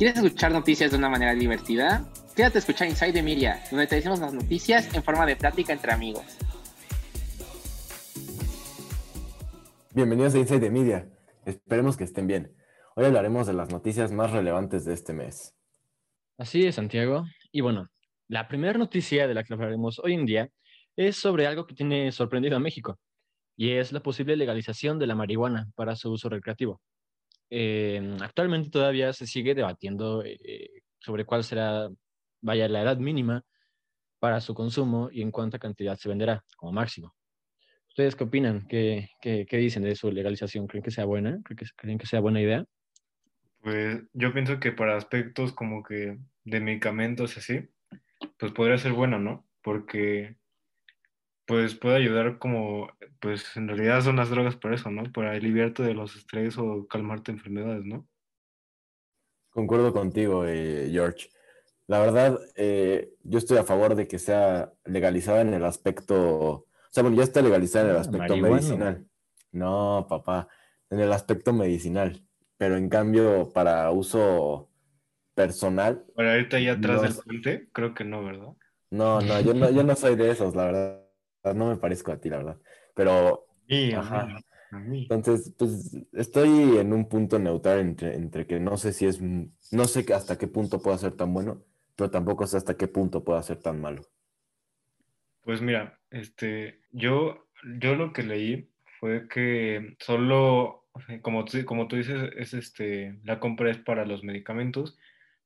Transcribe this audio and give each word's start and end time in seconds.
¿Quieres 0.00 0.16
escuchar 0.16 0.50
noticias 0.50 0.90
de 0.92 0.96
una 0.96 1.10
manera 1.10 1.34
divertida? 1.34 2.10
Quédate 2.34 2.56
a 2.56 2.60
escuchar 2.60 2.88
Inside 2.88 3.12
the 3.12 3.22
Media, 3.22 3.62
donde 3.70 3.86
te 3.86 3.96
decimos 3.96 4.18
las 4.18 4.32
noticias 4.32 4.94
en 4.94 5.02
forma 5.02 5.26
de 5.26 5.36
plática 5.36 5.74
entre 5.74 5.92
amigos. 5.92 6.24
Bienvenidos 9.92 10.34
a 10.34 10.38
Inside 10.38 10.60
the 10.60 10.70
Media. 10.70 11.06
Esperemos 11.44 11.98
que 11.98 12.04
estén 12.04 12.26
bien. 12.26 12.56
Hoy 12.96 13.04
hablaremos 13.04 13.46
de 13.46 13.52
las 13.52 13.70
noticias 13.70 14.10
más 14.10 14.30
relevantes 14.30 14.86
de 14.86 14.94
este 14.94 15.12
mes. 15.12 15.54
Así 16.38 16.64
es, 16.64 16.76
Santiago. 16.76 17.26
Y 17.52 17.60
bueno, 17.60 17.90
la 18.26 18.48
primera 18.48 18.78
noticia 18.78 19.28
de 19.28 19.34
la 19.34 19.44
que 19.44 19.52
hablaremos 19.52 19.98
hoy 19.98 20.14
en 20.14 20.24
día 20.24 20.48
es 20.96 21.16
sobre 21.16 21.46
algo 21.46 21.66
que 21.66 21.74
tiene 21.74 22.10
sorprendido 22.10 22.56
a 22.56 22.60
México, 22.60 22.98
y 23.54 23.72
es 23.72 23.92
la 23.92 24.00
posible 24.00 24.34
legalización 24.34 24.98
de 24.98 25.06
la 25.06 25.14
marihuana 25.14 25.68
para 25.74 25.94
su 25.94 26.10
uso 26.10 26.30
recreativo. 26.30 26.80
Eh, 27.50 28.16
actualmente 28.20 28.70
todavía 28.70 29.12
se 29.12 29.26
sigue 29.26 29.54
debatiendo 29.54 30.22
eh, 30.24 30.70
sobre 31.00 31.24
cuál 31.24 31.44
será, 31.44 31.88
vaya, 32.40 32.68
la 32.68 32.82
edad 32.82 32.96
mínima 32.96 33.44
para 34.20 34.40
su 34.40 34.54
consumo 34.54 35.08
y 35.10 35.22
en 35.22 35.30
cuánta 35.30 35.58
cantidad 35.58 35.96
se 35.96 36.08
venderá 36.08 36.44
como 36.56 36.72
máximo. 36.72 37.14
¿Ustedes 37.88 38.14
qué 38.14 38.24
opinan? 38.24 38.66
¿Qué, 38.68 39.10
qué, 39.20 39.46
qué 39.48 39.56
dicen 39.56 39.82
de 39.82 39.96
su 39.96 40.12
legalización? 40.12 40.68
¿Creen 40.68 40.84
que 40.84 40.92
sea 40.92 41.04
buena? 41.04 41.40
¿Creen 41.42 41.56
que, 41.56 41.66
¿Creen 41.76 41.98
que 41.98 42.06
sea 42.06 42.20
buena 42.20 42.40
idea? 42.40 42.64
Pues 43.62 44.02
yo 44.12 44.32
pienso 44.32 44.60
que 44.60 44.72
para 44.72 44.96
aspectos 44.96 45.52
como 45.52 45.82
que 45.82 46.18
de 46.44 46.60
medicamentos 46.60 47.36
así, 47.36 47.68
pues 48.38 48.52
podría 48.52 48.78
ser 48.78 48.92
buena, 48.92 49.18
¿no? 49.18 49.46
Porque 49.62 50.36
pues 51.50 51.74
puede 51.74 51.96
ayudar 51.96 52.38
como, 52.38 52.88
pues 53.20 53.56
en 53.56 53.66
realidad 53.66 54.02
son 54.02 54.14
las 54.16 54.30
drogas 54.30 54.54
por 54.54 54.72
eso, 54.72 54.88
¿no? 54.92 55.02
Para 55.12 55.32
aliviarte 55.32 55.82
de 55.82 55.94
los 55.94 56.14
estrés 56.14 56.56
o 56.58 56.86
calmarte 56.86 57.32
enfermedades, 57.32 57.84
¿no? 57.84 58.06
Concuerdo 59.50 59.92
contigo, 59.92 60.46
eh, 60.46 60.88
George. 60.92 61.28
La 61.88 61.98
verdad, 61.98 62.38
eh, 62.54 63.14
yo 63.24 63.38
estoy 63.38 63.58
a 63.58 63.64
favor 63.64 63.96
de 63.96 64.06
que 64.06 64.20
sea 64.20 64.72
legalizada 64.84 65.40
en 65.40 65.52
el 65.54 65.64
aspecto, 65.64 66.14
o 66.16 66.66
sea, 66.92 67.02
bueno, 67.02 67.16
ya 67.16 67.24
está 67.24 67.42
legalizada 67.42 67.86
en 67.86 67.90
el 67.90 67.96
Ah, 67.96 68.00
aspecto 68.02 68.36
marihuana. 68.36 68.50
medicinal. 68.54 69.06
No, 69.50 70.06
papá, 70.08 70.46
en 70.88 71.00
el 71.00 71.12
aspecto 71.12 71.52
medicinal, 71.52 72.24
pero 72.58 72.76
en 72.76 72.88
cambio 72.88 73.48
para 73.52 73.90
uso 73.90 74.70
personal, 75.34 76.04
Para 76.14 76.38
irte 76.38 76.56
ahí 76.56 76.68
atrás 76.68 77.02
No 77.02 77.02
del 77.02 77.14
puente, 77.24 77.68
creo 77.72 77.92
que 77.92 78.04
no, 78.04 78.22
¿verdad? 78.24 78.54
no, 78.90 79.20
no, 79.20 79.40
yo 79.40 79.54
no, 79.54 79.70
yo 79.70 79.82
no 79.82 79.96
soy 79.96 80.14
de 80.14 80.30
esos, 80.30 80.54
la 80.54 80.64
verdad. 80.66 81.09
No 81.44 81.68
me 81.68 81.76
parezco 81.76 82.12
a 82.12 82.20
ti, 82.20 82.28
la 82.28 82.38
verdad. 82.38 82.60
Pero 82.94 83.46
Sí, 83.68 83.92
Ajá. 83.92 84.26
mí, 84.26 84.34
a 84.70 84.78
mí. 84.80 85.04
Entonces, 85.10 85.52
pues 85.58 85.96
estoy 86.12 86.78
en 86.78 86.92
un 86.92 87.08
punto 87.08 87.38
neutral 87.38 87.80
entre, 87.80 88.14
entre 88.14 88.46
que 88.46 88.60
no 88.60 88.76
sé 88.76 88.92
si 88.92 89.06
es, 89.06 89.20
no 89.20 89.84
sé 89.86 90.04
hasta 90.14 90.38
qué 90.38 90.46
punto 90.48 90.80
pueda 90.80 90.98
ser 90.98 91.12
tan 91.16 91.32
bueno, 91.34 91.64
pero 91.96 92.10
tampoco 92.10 92.46
sé 92.46 92.56
hasta 92.58 92.76
qué 92.76 92.88
punto 92.88 93.24
pueda 93.24 93.42
ser 93.42 93.58
tan 93.60 93.80
malo. 93.80 94.02
Pues 95.42 95.60
mira, 95.62 95.98
este, 96.10 96.80
yo, 96.92 97.46
yo 97.78 97.94
lo 97.94 98.12
que 98.12 98.22
leí 98.22 98.70
fue 99.00 99.26
que 99.28 99.96
solo, 99.98 100.86
como 101.22 101.44
tú, 101.44 101.64
como 101.64 101.88
tú 101.88 101.96
dices, 101.96 102.30
es 102.36 102.54
este, 102.54 103.18
la 103.24 103.40
compra 103.40 103.70
es 103.70 103.78
para 103.78 104.04
los 104.06 104.22
medicamentos, 104.22 104.98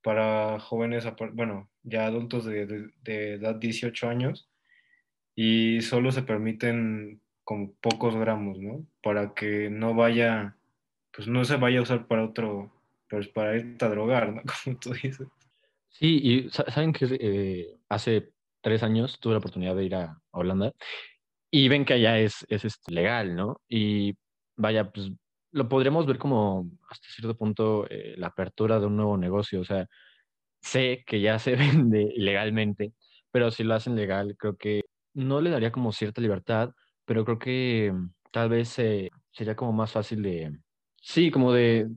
para 0.02 0.58
jóvenes, 0.60 1.06
bueno, 1.32 1.70
ya 1.82 2.06
adultos 2.06 2.44
de, 2.44 2.66
de- 2.66 2.90
de 3.02 3.34
edad 3.34 3.54
18 3.56 4.08
años, 4.08 4.50
y 5.34 5.80
solo 5.82 6.12
se 6.12 6.22
permiten 6.22 7.20
como 7.44 7.74
pocos 7.74 8.16
gramos, 8.16 8.58
¿no? 8.58 8.86
Para 9.02 9.34
que 9.34 9.68
no 9.70 9.94
vaya, 9.94 10.56
pues 11.14 11.28
no 11.28 11.44
se 11.44 11.56
vaya 11.56 11.80
a 11.80 11.82
usar 11.82 12.06
para 12.06 12.24
otro, 12.24 12.72
pues 13.08 13.28
para 13.28 13.56
irte 13.56 13.84
a 13.84 13.88
drogar, 13.88 14.32
¿no? 14.32 14.42
Como 14.64 14.78
tú 14.78 14.92
dices. 14.94 15.26
Sí, 15.88 16.20
y 16.22 16.50
sa- 16.50 16.70
saben 16.70 16.92
que 16.92 17.06
eh, 17.20 17.76
hace 17.88 18.30
tres 18.60 18.82
años 18.82 19.18
tuve 19.20 19.34
la 19.34 19.38
oportunidad 19.38 19.76
de 19.76 19.84
ir 19.84 19.94
a, 19.94 20.04
a 20.04 20.38
Holanda 20.38 20.72
y 21.50 21.68
ven 21.68 21.84
que 21.84 21.94
allá 21.94 22.18
es, 22.18 22.44
es 22.48 22.64
este, 22.64 22.92
legal, 22.92 23.36
¿no? 23.36 23.60
Y 23.68 24.14
vaya, 24.56 24.90
pues 24.90 25.10
lo 25.52 25.68
podríamos 25.68 26.06
ver 26.06 26.18
como 26.18 26.68
hasta 26.90 27.06
cierto 27.08 27.36
punto 27.36 27.86
eh, 27.90 28.14
la 28.16 28.28
apertura 28.28 28.80
de 28.80 28.86
un 28.86 28.96
nuevo 28.96 29.16
negocio. 29.16 29.60
O 29.60 29.64
sea, 29.64 29.86
sé 30.62 31.04
que 31.06 31.20
ya 31.20 31.38
se 31.38 31.56
vende 31.56 32.02
ilegalmente, 32.16 32.92
pero 33.30 33.50
si 33.50 33.64
lo 33.64 33.74
hacen 33.74 33.96
legal, 33.96 34.36
creo 34.38 34.56
que 34.56 34.82
no 35.14 35.40
le 35.40 35.50
daría 35.50 35.72
como 35.72 35.92
cierta 35.92 36.20
libertad, 36.20 36.70
pero 37.04 37.24
creo 37.24 37.38
que 37.38 37.92
mm, 37.92 38.10
tal 38.30 38.48
vez 38.48 38.78
eh, 38.78 39.10
sería 39.32 39.56
como 39.56 39.72
más 39.72 39.92
fácil 39.92 40.22
de, 40.22 40.58
sí, 41.00 41.30
como 41.30 41.52
de, 41.52 41.88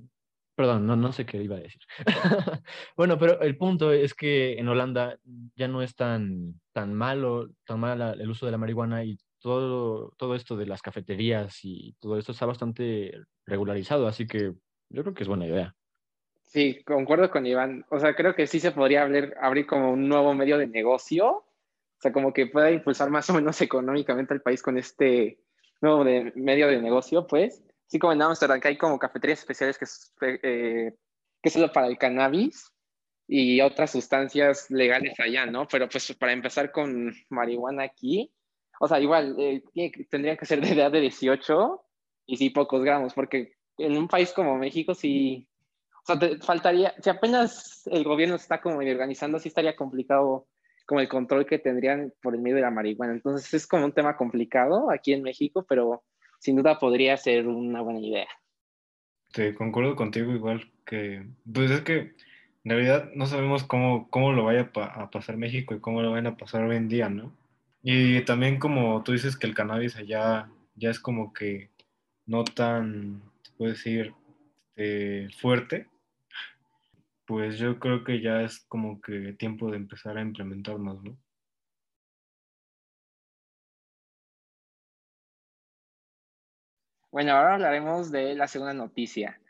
perdón, 0.55 0.87
no, 0.87 0.95
no 0.95 1.11
sé 1.11 1.25
qué 1.25 1.41
iba 1.41 1.57
a 1.57 1.59
decir. 1.59 1.81
Bueno, 2.95 3.17
pero 3.19 3.41
el 3.41 3.57
punto 3.57 3.91
es 3.91 4.13
que 4.13 4.53
en 4.53 4.67
Holanda 4.67 5.17
ya 5.55 5.67
no 5.67 5.81
es 5.81 5.95
tan, 5.95 6.59
tan 6.73 6.93
malo, 6.93 7.49
tan 7.65 7.79
mala 7.79 8.13
el 8.13 8.29
uso 8.29 8.45
de 8.45 8.51
la 8.51 8.57
marihuana 8.57 9.03
y 9.03 9.17
todo, 9.39 10.11
todo 10.17 10.35
esto 10.35 10.55
de 10.57 10.65
las 10.65 10.81
cafeterías 10.81 11.59
y 11.63 11.93
todo 11.99 12.17
esto 12.17 12.31
está 12.31 12.45
bastante 12.45 13.13
regularizado, 13.45 14.07
así 14.07 14.27
que 14.27 14.53
yo 14.89 15.03
creo 15.03 15.13
que 15.13 15.23
es 15.23 15.29
buena 15.29 15.45
idea. 15.45 15.75
Sí, 16.47 16.81
concuerdo 16.85 17.29
con 17.29 17.45
Iván. 17.45 17.85
O 17.89 17.99
sea, 17.99 18.15
creo 18.15 18.33
que 18.33 18.47
sí 18.47 18.59
se 18.59 18.71
podría 18.71 19.03
abrir, 19.03 19.35
abrir 19.39 19.67
como 19.67 19.91
un 19.91 20.07
nuevo 20.07 20.33
medio 20.33 20.57
de 20.57 20.67
negocio. 20.67 21.43
O 21.97 22.01
sea, 22.01 22.11
como 22.11 22.33
que 22.33 22.47
pueda 22.47 22.71
impulsar 22.71 23.09
más 23.09 23.29
o 23.29 23.33
menos 23.33 23.59
económicamente 23.61 24.33
al 24.33 24.41
país 24.41 24.61
con 24.61 24.77
este 24.77 25.39
nuevo 25.81 26.03
de, 26.03 26.31
medio 26.35 26.67
de 26.67 26.81
negocio, 26.81 27.25
pues. 27.27 27.63
Sí, 27.87 27.99
como 27.99 28.13
en 28.13 28.21
Amsterdam, 28.21 28.59
que 28.59 28.67
hay 28.69 28.77
como 28.77 28.99
cafeterías 28.99 29.39
especiales 29.39 29.77
que 29.77 29.85
eh, 30.43 30.93
que 31.41 31.49
es 31.49 31.53
solo 31.53 31.71
para 31.71 31.87
el 31.87 31.97
cannabis 31.97 32.71
y 33.27 33.61
otras 33.61 33.91
sustancias 33.91 34.69
legales 34.71 35.19
allá, 35.19 35.45
¿no? 35.45 35.67
Pero 35.67 35.87
pues 35.89 36.13
para 36.19 36.33
empezar 36.33 36.71
con 36.71 37.13
marihuana 37.29 37.83
aquí, 37.83 38.33
o 38.79 38.87
sea, 38.87 38.99
igual 38.99 39.35
eh, 39.39 39.63
tiene 39.73 40.37
que- 40.37 40.45
ser 40.45 40.61
de 40.61 40.71
edad 40.71 40.91
de 40.91 41.01
18 41.01 41.83
y 42.25 42.37
sí 42.37 42.49
pocos 42.49 42.83
gramos, 42.83 43.13
porque 43.13 43.53
en 43.77 43.97
un 43.97 44.07
país 44.07 44.33
como 44.33 44.57
México 44.57 44.93
sí, 44.93 45.47
o 46.03 46.05
sea, 46.05 46.19
te 46.19 46.37
faltaría, 46.39 46.93
si 47.01 47.09
apenas 47.09 47.85
el 47.87 48.03
gobierno 48.03 48.35
está 48.35 48.61
como 48.61 48.77
organizando, 48.77 49.39
sí 49.39 49.49
estaría 49.49 49.75
complicado 49.75 50.47
como 50.87 51.01
el 51.01 51.07
control 51.07 51.45
que 51.45 51.59
tendrían 51.59 52.11
por 52.21 52.33
el 52.33 52.41
medio 52.41 52.55
de 52.55 52.61
la 52.63 52.71
marihuana. 52.71 53.13
Entonces 53.13 53.53
es 53.53 53.67
como 53.67 53.85
un 53.85 53.91
tema 53.91 54.17
complicado 54.17 54.89
aquí 54.89 55.13
en 55.13 55.21
México, 55.21 55.65
pero 55.67 56.03
sin 56.39 56.55
duda 56.55 56.79
podría 56.79 57.15
ser 57.17 57.47
una 57.47 57.81
buena 57.81 57.99
idea. 57.99 58.27
Te 59.31 59.53
concuerdo 59.53 59.95
contigo 59.95 60.31
igual 60.31 60.71
que, 60.85 61.27
pues 61.53 61.69
es 61.69 61.81
que 61.81 61.97
en 62.63 62.71
realidad 62.71 63.11
no 63.13 63.25
sabemos 63.27 63.63
cómo, 63.63 64.09
cómo 64.09 64.31
lo 64.31 64.45
vaya 64.45 64.71
pa- 64.71 64.85
a 64.85 65.11
pasar 65.11 65.37
México 65.37 65.75
y 65.75 65.79
cómo 65.79 66.01
lo 66.01 66.11
van 66.11 66.25
a 66.25 66.37
pasar 66.37 66.63
hoy 66.63 66.77
en 66.77 66.87
día, 66.87 67.09
¿no? 67.09 67.35
Y 67.83 68.21
también 68.21 68.57
como 68.57 69.03
tú 69.03 69.11
dices 69.11 69.37
que 69.37 69.45
el 69.47 69.53
cannabis 69.53 69.95
allá 69.97 70.49
ya 70.75 70.89
es 70.89 70.99
como 70.99 71.33
que 71.33 71.69
no 72.25 72.43
tan, 72.43 73.21
se 73.41 73.51
puede 73.53 73.73
decir, 73.73 74.13
este, 74.77 75.29
fuerte, 75.39 75.87
pues 77.27 77.59
yo 77.59 77.77
creo 77.79 78.03
que 78.03 78.21
ya 78.21 78.41
es 78.41 78.61
como 78.69 79.01
que 79.01 79.33
tiempo 79.33 79.69
de 79.69 79.77
empezar 79.77 80.17
a 80.17 80.21
implementarnos, 80.21 81.03
¿no? 81.03 81.17
Bueno, 87.11 87.33
ahora 87.33 87.55
hablaremos 87.55 88.11
de 88.11 88.35
la 88.35 88.47
segunda 88.47 88.73
noticia. 88.73 89.41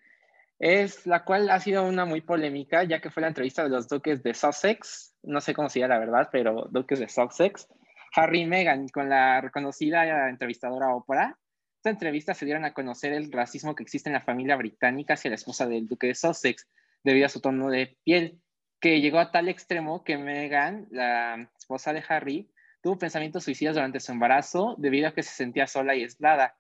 Es 0.60 1.06
la 1.06 1.24
cual 1.24 1.50
ha 1.52 1.60
sido 1.60 1.88
una 1.88 2.06
muy 2.06 2.22
polémica, 2.22 2.84
ya 2.84 3.00
que 3.00 3.12
fue 3.12 3.22
la 3.22 3.28
entrevista 3.28 3.64
de 3.64 3.70
los 3.70 3.88
duques 3.88 4.24
de 4.24 4.34
Sussex, 4.34 5.16
no 5.22 5.40
sé 5.40 5.54
cómo 5.54 5.70
se 5.70 5.80
llama 5.80 5.96
la 5.96 6.00
verdad, 6.00 6.30
pero 6.32 6.68
duques 6.72 7.00
de 7.00 7.10
Sussex, 7.10 7.68
Harry 8.16 8.42
y 8.42 8.46
Meghan, 8.48 8.88
con 8.88 9.10
la 9.10 9.40
reconocida 9.42 10.30
entrevistadora 10.30 10.96
Oprah. 10.96 11.38
Esta 11.76 11.92
entrevista 11.92 12.34
se 12.34 12.46
dieron 12.46 12.66
a 12.66 12.74
conocer 12.74 13.14
el 13.14 13.32
racismo 13.32 13.76
que 13.76 13.84
existe 13.84 14.10
en 14.10 14.14
la 14.14 14.22
familia 14.22 14.56
británica 14.56 15.14
hacia 15.14 15.30
la 15.30 15.36
esposa 15.36 15.68
del 15.68 15.88
duque 15.88 16.08
de 16.08 16.16
Sussex, 16.16 16.68
debido 17.08 17.26
a 17.26 17.30
su 17.30 17.40
tono 17.40 17.70
de 17.70 17.98
piel, 18.04 18.42
que 18.82 19.00
llegó 19.00 19.20
a 19.20 19.32
tal 19.32 19.48
extremo 19.48 20.04
que 20.04 20.18
Meghan, 20.18 20.88
la 20.92 21.50
esposa 21.58 21.94
de 21.94 22.04
Harry, 22.10 22.52
tuvo 22.82 22.98
pensamientos 22.98 23.46
suicidas 23.46 23.76
durante 23.76 24.02
su 24.02 24.12
embarazo 24.12 24.76
debido 24.78 25.08
a 25.08 25.14
que 25.14 25.24
se 25.24 25.34
sentía 25.34 25.68
sola 25.68 25.96
y 25.96 26.04
aislada. 26.04 26.58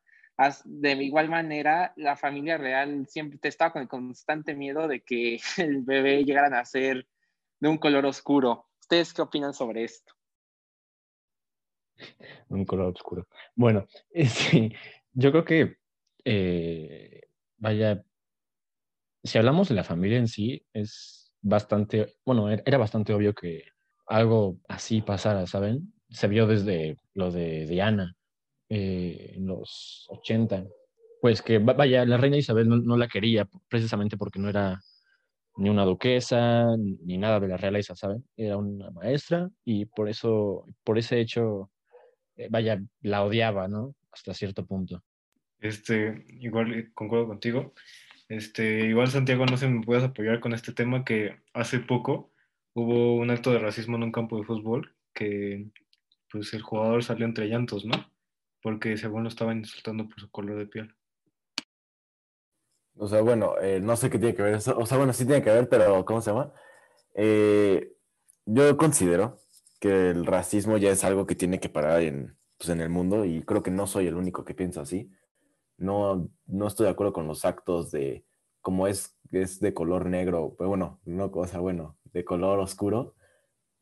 De 0.63 0.93
igual 1.03 1.27
manera, 1.29 1.91
la 1.97 2.15
familia 2.15 2.57
real 2.57 3.05
siempre 3.09 3.37
estaba 3.43 3.73
con 3.73 3.81
el 3.81 3.89
constante 3.89 4.55
miedo 4.55 4.87
de 4.87 5.01
que 5.01 5.39
el 5.57 5.81
bebé 5.81 6.23
llegara 6.23 6.47
a 6.47 6.51
nacer 6.51 7.05
de 7.59 7.67
un 7.67 7.77
color 7.77 8.05
oscuro. 8.05 8.69
¿Ustedes 8.79 9.13
qué 9.13 9.23
opinan 9.23 9.53
sobre 9.53 9.83
esto? 9.83 10.13
Un 12.47 12.63
color 12.63 12.93
oscuro. 12.93 13.27
Bueno, 13.53 13.85
yo 15.11 15.31
creo 15.31 15.43
que, 15.43 15.77
eh, 16.23 17.21
vaya, 17.57 18.05
si 19.27 19.37
hablamos 19.37 19.69
de 19.69 19.75
la 19.75 19.83
familia 19.83 20.17
en 20.17 20.27
sí, 20.27 20.65
es 20.73 21.31
bastante, 21.41 22.15
bueno, 22.25 22.49
era 22.49 22.77
bastante 22.77 23.13
obvio 23.13 23.33
que 23.33 23.63
algo 24.07 24.59
así 24.67 25.01
pasara, 25.01 25.45
¿saben? 25.47 25.93
Se 26.09 26.27
vio 26.27 26.47
desde 26.47 26.97
lo 27.13 27.31
de 27.31 27.65
Diana 27.65 28.15
eh, 28.69 29.33
en 29.35 29.47
los 29.47 30.07
80, 30.09 30.65
pues 31.21 31.41
que 31.41 31.59
vaya, 31.59 32.05
la 32.05 32.17
reina 32.17 32.37
Isabel 32.37 32.69
no, 32.69 32.77
no, 32.77 32.97
la 32.97 33.07
quería 33.07 33.47
precisamente 33.67 34.17
porque 34.17 34.39
no 34.39 34.49
era, 34.49 34.79
ni 35.57 35.69
una 35.69 35.83
duquesa, 35.83 36.67
ni 36.77 37.17
nada 37.17 37.39
de 37.39 37.47
la 37.47 37.57
realeza, 37.57 37.95
¿saben? 37.95 38.23
Era 38.35 38.57
una 38.57 38.91
maestra 38.91 39.49
y 39.65 39.85
por 39.85 40.09
eso, 40.09 40.65
por 40.83 40.97
ese 40.97 41.19
hecho, 41.19 41.71
eh, 42.35 42.47
vaya, 42.49 42.81
la 43.01 43.23
odiaba, 43.23 43.67
¿no? 43.67 43.95
Hasta 44.11 44.33
cierto 44.33 44.65
punto. 44.65 45.03
Este, 45.59 46.23
igual 46.39 46.73
eh, 46.73 46.91
concuerdo 46.93 47.27
contigo. 47.27 47.73
Este, 48.29 48.81
igual 48.87 49.07
Santiago, 49.07 49.45
no 49.45 49.57
sé 49.57 49.67
si 49.67 49.71
me 49.71 49.85
puedes 49.85 50.03
apoyar 50.03 50.39
con 50.39 50.53
este 50.53 50.73
tema 50.73 51.05
que 51.05 51.39
hace 51.53 51.79
poco 51.79 52.31
hubo 52.73 53.15
un 53.15 53.29
acto 53.31 53.51
de 53.51 53.59
racismo 53.59 53.95
en 53.95 54.03
un 54.03 54.11
campo 54.11 54.37
de 54.37 54.43
fútbol 54.43 54.95
que 55.13 55.69
pues 56.29 56.53
el 56.53 56.61
jugador 56.61 57.03
salió 57.03 57.25
entre 57.25 57.47
llantos, 57.47 57.85
¿no? 57.85 58.11
Porque 58.61 58.97
según 58.97 59.23
lo 59.23 59.29
estaban 59.29 59.59
insultando 59.59 60.07
por 60.07 60.19
su 60.19 60.29
color 60.29 60.59
de 60.59 60.67
piel. 60.67 60.93
O 62.95 63.07
sea, 63.07 63.21
bueno, 63.21 63.55
eh, 63.61 63.79
no 63.79 63.95
sé 63.95 64.09
qué 64.09 64.19
tiene 64.19 64.35
que 64.35 64.41
ver 64.41 64.55
eso. 64.55 64.77
O 64.77 64.85
sea, 64.85 64.97
bueno, 64.97 65.13
sí 65.13 65.25
tiene 65.25 65.41
que 65.41 65.51
ver, 65.51 65.69
pero 65.69 66.03
¿cómo 66.03 66.21
se 66.21 66.31
llama? 66.31 66.51
Eh, 67.13 67.93
yo 68.45 68.75
considero 68.77 69.37
que 69.79 70.09
el 70.09 70.25
racismo 70.25 70.77
ya 70.77 70.89
es 70.89 71.03
algo 71.03 71.25
que 71.27 71.35
tiene 71.35 71.59
que 71.59 71.69
parar 71.69 72.01
en, 72.01 72.35
pues, 72.57 72.69
en 72.69 72.81
el 72.81 72.89
mundo 72.89 73.25
y 73.25 73.43
creo 73.43 73.63
que 73.63 73.71
no 73.71 73.87
soy 73.87 74.07
el 74.07 74.15
único 74.15 74.43
que 74.43 74.55
piensa 74.55 74.81
así. 74.81 75.11
No, 75.77 76.29
no 76.45 76.67
estoy 76.67 76.85
de 76.85 76.91
acuerdo 76.91 77.13
con 77.13 77.27
los 77.27 77.45
actos 77.45 77.91
de 77.91 78.25
como 78.61 78.87
es, 78.87 79.17
es 79.31 79.59
de 79.59 79.73
color 79.73 80.07
negro, 80.07 80.55
pues 80.57 80.67
bueno, 80.67 80.99
no, 81.05 81.31
cosa 81.31 81.59
bueno, 81.59 81.97
de 82.05 82.25
color 82.25 82.59
oscuro, 82.59 83.15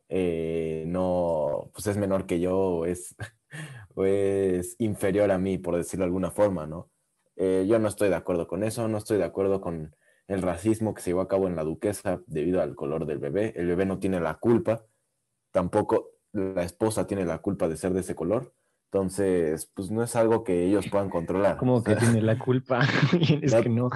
eh, 0.10 0.84
no, 0.88 1.72
pues 1.74 1.88
es 1.88 1.98
menor 1.98 2.28
que 2.28 2.40
yo 2.40 2.86
es, 2.86 3.16
es 3.98 4.76
inferior 4.80 5.32
a 5.32 5.40
mí, 5.40 5.58
por 5.58 5.76
decirlo 5.76 6.04
de 6.04 6.08
alguna 6.08 6.32
forma, 6.32 6.68
¿no? 6.68 6.92
Eh, 7.36 7.66
yo 7.68 7.80
no 7.80 7.88
estoy 7.88 8.10
de 8.10 8.16
acuerdo 8.16 8.48
con 8.48 8.64
eso, 8.64 8.88
no 8.88 8.98
estoy 8.98 9.18
de 9.18 9.26
acuerdo 9.26 9.60
con 9.62 9.96
el 10.28 10.42
racismo 10.42 10.94
que 10.94 11.02
se 11.02 11.10
llevó 11.12 11.22
a 11.22 11.28
cabo 11.28 11.48
en 11.48 11.56
la 11.56 11.64
duquesa 11.64 12.22
debido 12.28 12.62
al 12.62 12.76
color 12.76 13.06
del 13.06 13.20
bebé. 13.20 13.54
El 13.56 13.68
bebé 13.68 13.86
no 13.86 14.00
tiene 14.00 14.20
la 14.20 14.36
culpa, 14.36 14.86
tampoco 15.52 16.12
la 16.32 16.64
esposa 16.64 17.08
tiene 17.08 17.26
la 17.26 17.40
culpa 17.40 17.68
de 17.68 17.78
ser 17.78 17.94
de 17.94 18.02
ese 18.02 18.16
color. 18.16 18.54
Entonces, 18.96 19.70
pues 19.74 19.92
no 19.92 20.04
es 20.04 20.16
algo 20.16 20.46
que 20.46 20.64
ellos 20.64 20.88
puedan 20.90 21.10
controlar. 21.10 21.58
Como 21.58 21.84
que 21.84 21.98
tiene 21.98 22.22
la 22.22 22.40
culpa. 22.40 22.80
es 23.42 23.54
no, 23.54 23.62
que 23.62 23.68
no. 23.70 23.90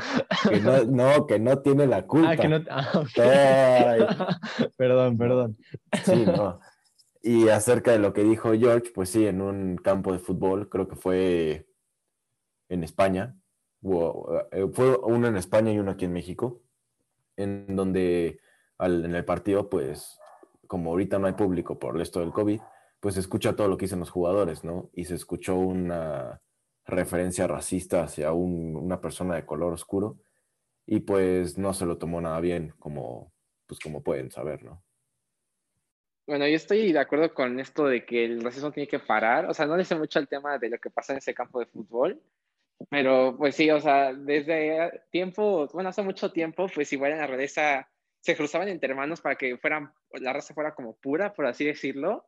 que 0.50 0.60
no. 0.60 0.84
No, 0.84 1.26
que 1.26 1.40
no 1.40 1.60
tiene 1.60 1.88
la 1.88 2.06
culpa. 2.06 2.32
Ah, 2.32 2.36
que 2.36 2.50
no. 2.50 2.60
Ah, 2.70 2.92
okay. 2.96 4.68
perdón, 4.76 5.18
perdón. 5.18 5.58
Sí, 6.04 6.26
no. 6.26 6.60
Y 7.22 7.48
acerca 7.48 7.94
de 7.94 8.00
lo 8.00 8.12
que 8.12 8.26
dijo 8.26 8.52
George, 8.52 8.92
pues 8.94 9.10
sí, 9.10 9.26
en 9.26 9.42
un 9.42 9.78
campo 9.78 10.12
de 10.12 10.20
fútbol, 10.20 10.68
creo 10.68 10.90
que 10.90 10.98
fue 10.98 11.66
en 12.68 12.84
España, 12.84 13.38
eh, 14.52 14.68
fue 14.74 14.98
uno 14.98 15.28
en 15.30 15.38
España 15.38 15.72
y 15.72 15.80
uno 15.80 15.92
aquí 15.92 16.04
en 16.04 16.14
México, 16.14 16.62
en 17.38 17.74
donde 17.74 18.42
al, 18.78 19.06
en 19.06 19.16
el 19.16 19.24
partido, 19.24 19.70
pues 19.70 20.20
como 20.68 20.90
ahorita 20.90 21.20
no 21.20 21.28
hay 21.28 21.34
público 21.34 21.80
por 21.80 22.02
esto 22.02 22.20
del 22.20 22.32
COVID, 22.32 22.60
pues 23.00 23.16
se 23.16 23.22
escucha 23.22 23.56
todo 23.56 23.68
lo 23.68 23.78
que 23.78 23.86
dicen 23.86 24.00
los 24.00 24.10
jugadores, 24.10 24.64
¿no? 24.64 24.90
Y 24.94 25.06
se 25.06 25.16
escuchó 25.16 25.56
una 25.56 26.42
referencia 26.86 27.48
racista 27.48 28.04
hacia 28.04 28.34
un, 28.34 28.76
una 28.76 29.00
persona 29.00 29.36
de 29.36 29.46
color 29.46 29.74
oscuro 29.74 30.18
y 30.86 31.02
pues 31.02 31.58
no 31.58 31.74
se 31.74 31.86
lo 31.86 31.98
tomó 31.98 32.20
nada 32.20 32.40
bien, 32.40 32.74
como, 32.80 33.32
pues 33.68 33.80
como 33.80 34.02
pueden 34.02 34.32
saber, 34.32 34.64
¿no? 34.64 34.84
Bueno, 36.26 36.48
yo 36.48 36.56
estoy 36.56 36.92
de 36.92 37.00
acuerdo 37.00 37.34
con 37.34 37.60
esto 37.60 37.86
de 37.86 38.06
que 38.06 38.26
el 38.26 38.44
racismo 38.44 38.72
tiene 38.72 38.88
que 38.88 39.00
parar. 39.00 39.50
O 39.50 39.54
sea, 39.54 39.66
no 39.66 39.76
le 39.76 39.84
sé 39.84 39.96
mucho 39.96 40.20
al 40.20 40.28
tema 40.28 40.60
de 40.60 40.70
lo 40.70 40.78
que 40.78 40.92
pasa 40.92 41.14
en 41.14 41.18
ese 41.18 41.34
campo 41.34 41.60
de 41.60 41.66
fútbol, 41.66 42.22
pero 42.90 43.36
pues 43.38 43.56
sí, 43.56 43.70
o 43.72 43.80
sea, 43.82 44.14
desde 44.14 45.02
tiempo, 45.10 45.68
bueno, 45.74 45.90
hace 45.90 46.04
mucho 46.04 46.32
tiempo, 46.32 46.68
pues 46.74 46.94
igual 46.94 47.14
en 47.14 47.18
la 47.18 47.28
realeza 47.28 47.90
se 48.20 48.36
cruzaban 48.36 48.68
entre 48.68 48.92
hermanos 48.92 49.22
para 49.22 49.36
que 49.36 49.58
fueran, 49.58 49.92
la 50.14 50.34
raza 50.34 50.54
fuera 50.54 50.76
como 50.76 50.96
pura, 50.98 51.34
por 51.34 51.46
así 51.48 51.66
decirlo. 51.66 52.28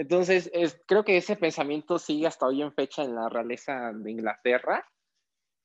Entonces, 0.00 0.48
es, 0.54 0.80
creo 0.86 1.04
que 1.04 1.18
ese 1.18 1.36
pensamiento 1.36 1.98
sigue 1.98 2.26
hasta 2.26 2.46
hoy 2.46 2.62
en 2.62 2.72
fecha 2.72 3.02
en 3.02 3.14
la 3.14 3.28
realeza 3.28 3.92
de 3.92 4.10
Inglaterra, 4.10 4.82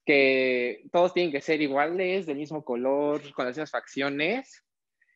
que 0.06 0.84
todos 0.92 1.14
tienen 1.14 1.32
que 1.32 1.40
ser 1.40 1.62
iguales, 1.62 2.26
del 2.26 2.36
mismo 2.36 2.66
color, 2.66 3.22
con 3.34 3.46
las 3.46 3.56
mismas 3.56 3.72
facciones. 3.72 4.62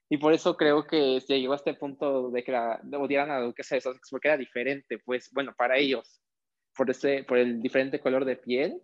Y 0.07 0.19
por 0.19 0.31
eso 0.31 0.56
creo 0.56 0.88
que 0.88 1.19
se 1.19 1.38
llegó 1.38 1.51
a 1.51 1.57
este 1.57 1.74
punto 1.74 2.31
de 2.31 2.45
que 2.45 2.54
la, 2.54 2.80
de 2.81 2.95
odiaran 2.95 3.30
a 3.30 3.39
la 3.39 3.45
duquesa 3.48 3.75
de 3.75 3.81
Sussex, 3.81 4.07
porque 4.10 4.30
era 4.30 4.38
diferente, 4.38 5.00
pues, 5.00 5.30
bueno, 5.33 5.54
para 5.54 5.77
ellos 5.77 6.21
por, 6.74 6.89
ese, 6.89 7.25
por 7.25 7.39
el 7.39 7.62
diferente 7.62 8.00
color 8.00 8.24
de 8.24 8.38
piel. 8.38 8.81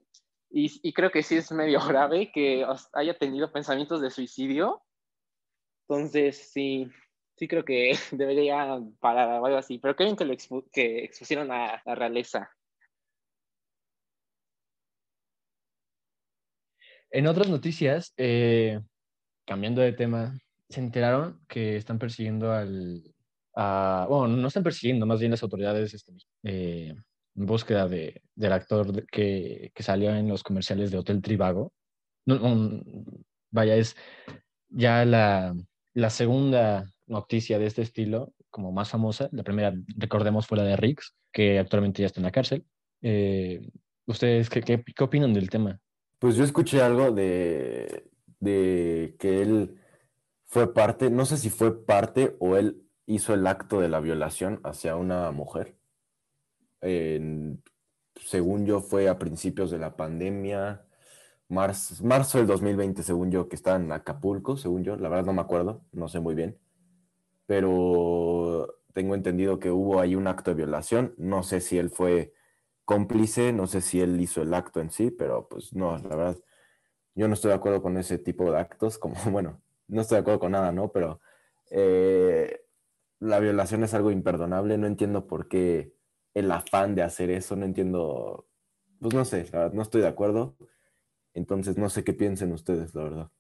Y, 0.52 0.82
y, 0.84 0.92
creo 0.92 1.12
que 1.12 1.24
sí 1.24 1.38
es 1.38 1.50
medio 1.54 1.80
grave 1.88 2.34
que 2.34 2.66
haya 2.92 3.18
tenido 3.18 3.54
pensamientos 3.54 4.02
de 4.02 4.12
suicidio. 4.12 4.84
Entonces, 5.88 6.52
sí, 6.52 6.92
sí 7.36 7.48
creo 7.48 7.66
que 7.66 7.94
debería 8.12 8.80
parar 9.00 9.40
o 9.40 9.46
algo 9.46 9.58
así. 9.58 9.78
Pero 9.80 9.96
creen 9.96 10.16
que 10.16 10.26
lo 10.26 10.36
que 10.72 11.06
expusieron 11.06 11.52
a 11.52 11.82
la 11.86 11.96
realeza. 11.96 12.50
En 17.12 17.28
otras 17.28 17.48
noticias, 17.48 18.14
eh, 18.18 18.80
cambiando 19.46 19.82
de 19.82 19.94
tema, 19.94 20.38
se 20.70 20.82
enteraron 20.82 21.40
que 21.48 21.78
están 21.78 22.00
persiguiendo 22.00 22.52
al... 22.52 23.04
Bueno, 23.56 24.28
no 24.28 24.48
están 24.50 24.64
persiguiendo, 24.64 25.06
más 25.06 25.20
bien 25.20 25.32
las 25.32 25.42
autoridades 25.42 25.94
este, 25.94 26.12
eh, 26.44 26.94
en 27.36 27.46
búsqueda 27.46 27.88
de, 27.88 28.22
del 28.36 28.52
actor 28.52 29.06
que, 29.08 29.72
que, 29.74 29.84
salió 29.84 30.14
en 30.14 30.28
los 30.28 30.44
comerciales 30.44 30.92
de 30.92 30.98
Hotel 30.98 31.22
Trivago. 31.22 31.72
vaya, 33.52 33.76
es 33.76 33.96
ya 34.68 35.06
la, 35.06 35.56
la, 35.94 36.10
segunda 36.10 36.92
noticia 37.08 37.60
de 37.60 37.66
este 37.66 37.82
estilo, 37.82 38.34
como 38.50 38.72
más 38.72 38.90
famosa. 38.90 39.30
La 39.32 39.44
primera, 39.44 39.74
recordemos, 39.98 40.48
fue 40.48 40.58
la 40.58 40.64
de 40.64 40.76
Riggs, 40.76 41.16
que 41.32 41.60
actualmente 41.60 42.02
ya 42.02 42.08
está 42.08 42.20
en 42.20 42.26
la 42.26 42.32
cárcel. 42.32 42.66
Eh, 43.02 43.70
¿Ustedes 44.06 44.50
qué, 44.50 44.62
qué, 44.62 45.04
opinan 45.04 45.34
del 45.34 45.50
tema? 45.50 45.80
Pues 46.20 46.36
yo 46.36 46.44
escuché 46.44 46.82
algo 46.82 47.12
de, 47.12 48.10
de 48.40 49.16
que 49.20 49.42
él 49.42 49.76
fue 50.46 50.74
parte, 50.74 51.10
no 51.10 51.26
sé 51.26 51.38
si 51.38 51.50
fue 51.50 51.86
parte 51.86 52.36
o 52.40 52.56
él 52.56 52.84
hizo 53.06 53.34
el 53.34 53.46
acto 53.48 53.80
de 53.82 53.90
la 53.90 54.00
violación 54.00 54.60
hacia 54.64 54.96
una 54.96 55.32
mujer 55.32 55.76
según 58.22 58.66
yo, 58.66 58.82
fue 58.82 59.10
a 59.10 59.20
principios 59.20 59.72
de 59.72 59.78
la 59.78 59.96
pandemia, 59.96 60.86
marzo, 61.48 62.04
marzo 62.04 62.38
del 62.38 62.48
2020, 62.48 63.04
según 63.04 63.32
yo, 63.32 63.48
que 63.50 63.56
estaba 63.56 63.78
en 63.78 63.92
Acapulco, 63.92 64.58
según 64.58 64.84
yo, 64.84 64.96
la 64.98 65.10
verdad 65.10 65.26
no 65.26 65.34
me 65.34 65.42
acuerdo, 65.42 65.84
no 65.92 66.08
sé 66.08 66.20
muy 66.20 66.36
bien, 66.36 66.58
pero 67.46 68.76
tengo 68.94 69.16
entendido 69.16 69.60
que 69.60 69.72
hubo 69.72 70.00
ahí 70.00 70.16
un 70.16 70.28
acto 70.28 70.52
de 70.52 70.58
violación, 70.58 71.14
no 71.18 71.44
sé 71.44 71.62
si 71.62 71.78
él 71.78 71.90
fue 71.90 72.34
cómplice, 72.86 73.54
no 73.54 73.68
sé 73.68 73.82
si 73.82 74.02
él 74.02 74.20
hizo 74.22 74.42
el 74.42 74.54
acto 74.54 74.80
en 74.82 74.92
sí, 74.92 75.12
pero 75.12 75.48
pues 75.50 75.74
no, 75.74 75.98
la 75.98 76.16
verdad, 76.16 76.38
yo 77.16 77.28
no 77.28 77.34
estoy 77.34 77.50
de 77.50 77.56
acuerdo 77.56 77.82
con 77.82 77.98
ese 77.98 78.18
tipo 78.18 78.52
de 78.52 78.60
actos, 78.60 78.98
como, 78.98 79.16
bueno, 79.32 79.62
no 79.88 80.02
estoy 80.02 80.18
de 80.18 80.22
acuerdo 80.22 80.40
con 80.40 80.52
nada, 80.54 80.72
¿no? 80.72 80.92
Pero 80.92 81.22
eh, 81.72 82.62
la 83.20 83.40
violación 83.40 83.84
es 83.84 83.94
algo 83.94 84.12
imperdonable, 84.12 84.78
no 84.78 84.88
entiendo 84.88 85.28
por 85.28 85.48
qué 85.48 85.94
el 86.34 86.52
afán 86.52 86.96
de 86.96 87.04
hacer 87.04 87.30
eso, 87.32 87.56
no 87.56 87.66
entiendo, 87.66 88.48
pues 89.00 89.14
no 89.14 89.26
sé, 89.26 89.46
la 89.52 89.60
verdad, 89.60 89.74
no 89.74 89.82
estoy 89.82 90.02
de 90.02 90.08
acuerdo. 90.08 90.58
Entonces, 91.34 91.78
no 91.78 91.90
sé 91.90 92.04
qué 92.04 92.14
piensen 92.14 92.54
ustedes, 92.54 92.96
la 92.96 93.04
verdad. 93.04 93.32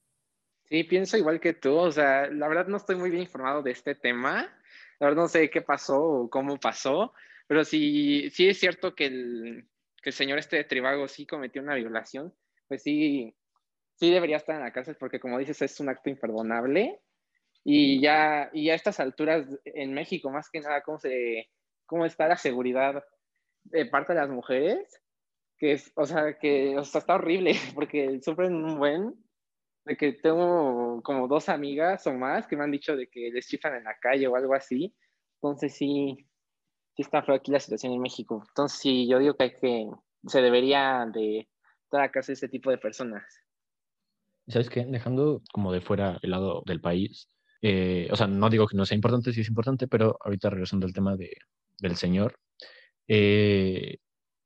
Sí, 0.69 0.83
pienso 0.83 1.17
igual 1.17 1.39
que 1.39 1.53
tú, 1.53 1.75
o 1.75 1.91
sea, 1.91 2.27
la 2.27 2.47
verdad 2.47 2.67
no 2.67 2.77
estoy 2.77 2.95
muy 2.95 3.09
bien 3.11 3.23
informado 3.23 3.61
de 3.61 3.71
este 3.71 3.93
tema, 3.95 4.51
la 4.99 5.07
verdad 5.07 5.23
no 5.23 5.27
sé 5.27 5.49
qué 5.49 5.61
pasó 5.61 6.01
o 6.01 6.29
cómo 6.29 6.57
pasó, 6.59 7.13
pero 7.47 7.63
sí, 7.63 8.29
sí 8.31 8.47
es 8.47 8.59
cierto 8.59 8.95
que 8.95 9.05
el, 9.05 9.67
que 10.01 10.09
el 10.09 10.13
señor 10.13 10.39
este 10.39 10.57
de 10.57 10.63
Tribago 10.63 11.07
sí 11.07 11.27
cometió 11.27 11.61
una 11.61 11.75
violación, 11.75 12.33
pues 12.67 12.81
sí, 12.81 13.35
sí 13.95 14.11
debería 14.11 14.37
estar 14.37 14.55
en 14.55 14.63
la 14.63 14.73
cárcel 14.73 14.97
porque 14.99 15.19
como 15.19 15.37
dices 15.37 15.61
es 15.61 15.79
un 15.79 15.89
acto 15.89 16.09
imperdonable 16.09 16.99
y 17.63 18.01
ya, 18.01 18.49
y 18.53 18.69
a 18.69 18.75
estas 18.75 18.99
alturas 18.99 19.47
en 19.65 19.93
México 19.93 20.31
más 20.31 20.49
que 20.49 20.61
nada 20.61 20.81
cómo 20.81 20.99
se 20.99 21.49
cómo 21.85 22.05
está 22.05 22.27
la 22.27 22.37
seguridad 22.37 23.03
de 23.65 23.85
parte 23.85 24.13
de 24.13 24.19
las 24.19 24.29
mujeres, 24.29 25.01
que 25.57 25.73
es, 25.73 25.91
o 25.95 26.05
sea, 26.05 26.37
que 26.37 26.77
o 26.77 26.83
sea, 26.83 26.99
está 26.99 27.15
horrible 27.15 27.53
porque 27.75 28.19
sufren 28.21 28.55
un 28.55 28.77
buen, 28.77 29.15
de 29.85 29.95
que 29.95 30.13
tengo 30.13 31.01
como 31.03 31.27
dos 31.27 31.47
amigas 31.47 32.05
o 32.07 32.13
más 32.13 32.47
que 32.47 32.57
me 32.57 32.63
han 32.63 32.71
dicho 32.71 32.95
de 32.95 33.07
que 33.07 33.29
les 33.31 33.47
chifan 33.47 33.75
en 33.75 33.83
la 33.83 33.97
calle 33.99 34.27
o 34.27 34.35
algo 34.35 34.53
así, 34.53 34.95
entonces 35.35 35.75
sí, 35.75 36.17
sí 36.95 37.01
está 37.01 37.21
feo 37.21 37.35
aquí 37.35 37.51
la 37.51 37.59
situación 37.59 37.93
en 37.93 38.01
México, 38.01 38.43
entonces 38.47 38.79
sí, 38.79 39.07
yo 39.07 39.19
digo 39.19 39.35
que 39.35 39.43
hay 39.43 39.53
que, 39.53 39.89
se 40.25 40.41
debería 40.41 41.05
de 41.13 41.47
dar 41.91 42.01
a 42.01 42.11
casa 42.11 42.33
ese 42.33 42.49
tipo 42.49 42.71
de 42.71 42.79
personas. 42.79 43.23
¿Sabes 44.47 44.69
qué? 44.69 44.85
Dejando 44.85 45.41
como 45.51 45.71
de 45.71 45.81
fuera 45.81 46.19
el 46.21 46.31
lado 46.31 46.63
del 46.65 46.81
país, 46.81 47.29
eh, 47.61 48.07
o 48.11 48.15
sea, 48.15 48.27
no 48.27 48.49
digo 48.49 48.67
que 48.67 48.77
no 48.77 48.85
sea 48.85 48.95
importante, 48.95 49.33
sí 49.33 49.41
es 49.41 49.47
importante, 49.47 49.87
pero 49.87 50.17
ahorita 50.21 50.49
regresando 50.49 50.85
al 50.85 50.93
tema 50.93 51.15
de, 51.15 51.31
del 51.79 51.95
señor, 51.95 52.39
eh, 53.07 53.97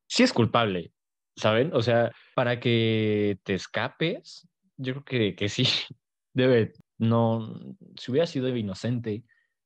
sí 0.08 0.24
es 0.24 0.34
culpable, 0.34 0.94
¿saben? 1.36 1.74
O 1.74 1.82
sea, 1.82 2.12
para 2.36 2.60
que 2.60 3.38
te 3.44 3.56
escapes, 3.56 4.48
yo 4.80 4.94
creo 4.94 5.06
que, 5.06 5.36
que 5.36 5.50
sí, 5.50 5.64
debe, 6.34 6.74
no, 6.98 7.76
si 7.98 8.12
hubiera 8.12 8.26
sido 8.26 8.56
inocente, 8.56 9.24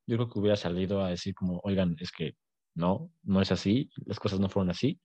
yo 0.07 0.17
creo 0.17 0.29
que 0.29 0.39
hubiera 0.39 0.57
salido 0.57 1.03
a 1.03 1.09
decir 1.09 1.33
como, 1.33 1.61
oigan, 1.63 1.95
es 1.99 2.11
que 2.11 2.35
no, 2.75 3.11
no 3.23 3.41
es 3.41 3.51
así, 3.51 3.89
las 4.05 4.19
cosas 4.19 4.39
no 4.39 4.49
fueron 4.49 4.71
así. 4.71 4.99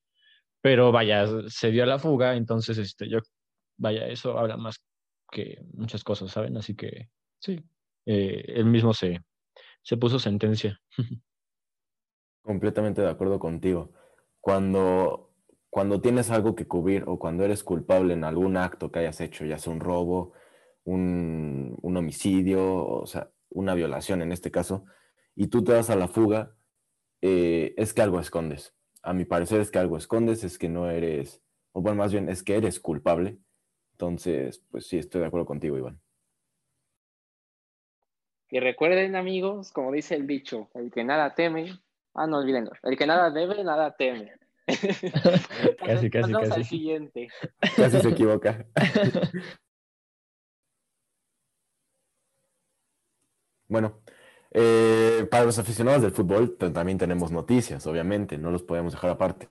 Pero 0.61 0.91
vaya, 0.91 1.27
se 1.49 1.71
dio 1.71 1.85
a 1.85 1.87
la 1.87 1.99
fuga, 1.99 2.35
entonces 2.35 2.79
este, 2.79 3.09
yo, 3.09 3.21
vaya, 3.77 4.09
eso 4.09 4.37
habla 4.39 4.57
más 4.57 4.83
que 5.31 5.63
muchas 5.75 6.03
cosas, 6.03 6.33
¿saben? 6.33 6.57
Así 6.57 6.75
que 6.75 7.11
sí, 7.39 7.63
eh, 8.07 8.45
él 8.49 8.65
mismo 8.65 8.93
se, 8.95 9.21
se 9.83 9.97
puso 9.97 10.19
sentencia. 10.19 10.81
Completamente 12.43 13.03
de 13.03 13.11
acuerdo 13.11 13.39
contigo. 13.39 13.93
Cuando, 14.41 15.28
cuando 15.71 16.01
tienes 16.01 16.31
algo 16.31 16.55
que 16.55 16.67
cubrir 16.67 17.05
o 17.07 17.19
cuando 17.19 17.45
eres 17.45 17.63
culpable 17.63 18.15
en 18.15 18.25
algún 18.25 18.57
acto 18.57 18.91
que 18.91 19.01
hayas 19.01 19.21
hecho, 19.21 19.45
ya 19.45 19.59
sea 19.59 19.73
un 19.73 19.81
robo, 19.81 20.33
un, 20.85 21.79
homicidio, 21.83 22.87
o 22.87 23.07
sea, 23.07 23.31
una 23.51 23.75
violación 23.75 24.23
en 24.23 24.33
este 24.33 24.51
caso, 24.51 24.85
y 25.35 25.49
tú 25.49 25.63
te 25.63 25.73
das 25.73 25.91
a 25.91 25.97
la 25.97 26.09
fuga, 26.09 26.55
eh, 27.21 27.75
es 27.77 27.93
que 27.93 28.03
algo 28.03 28.21
escondes. 28.21 28.75
A 29.03 29.13
mi 29.13 29.25
parecer 29.25 29.61
es 29.61 29.71
que 29.71 29.79
algo 29.79 29.97
escondes, 29.97 30.45
es 30.45 30.59
que 30.59 30.69
no 30.69 30.91
eres, 30.91 31.43
o 31.73 31.83
bueno, 31.83 31.99
más 31.99 32.13
bien 32.13 32.29
es 32.29 32.43
que 32.43 32.57
eres 32.57 32.81
culpable. 32.81 33.39
Entonces, 33.93 34.65
pues 34.71 34.87
sí, 34.87 34.99
estoy 34.99 35.21
de 35.21 35.27
acuerdo 35.27 35.47
contigo, 35.47 35.77
Iván. 35.77 36.01
Y 38.51 38.61
recuerden, 38.61 39.17
amigos, 39.17 39.73
como 39.73 39.93
dice 39.93 40.15
el 40.15 40.27
dicho, 40.27 40.71
el 40.75 40.91
que 40.91 41.05
nada 41.05 41.35
teme, 41.35 41.81
ah, 42.15 42.27
no 42.27 42.39
olviden, 42.39 42.71
el 42.83 42.97
que 42.97 43.07
nada 43.07 43.31
debe, 43.31 43.63
nada 43.63 43.95
teme. 43.97 44.33
casi, 45.87 46.11
casi, 46.11 46.33
Pasamos 46.33 46.49
casi. 46.49 46.61
al 46.61 46.65
siguiente. 46.65 47.29
Casi 47.77 48.01
se 48.01 48.09
equivoca. 48.09 48.67
Bueno, 53.71 54.01
eh, 54.51 55.27
para 55.31 55.45
los 55.45 55.59
aficionados 55.59 56.01
del 56.01 56.13
fútbol 56.13 56.57
también 56.57 56.97
tenemos 56.97 57.31
noticias, 57.31 57.87
obviamente, 57.87 58.39
no 58.39 58.51
los 58.51 58.63
podemos 58.63 58.93
dejar 58.95 59.11
aparte. 59.11 59.47